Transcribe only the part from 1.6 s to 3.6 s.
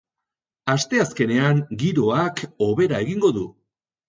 giroak hobera egingo du.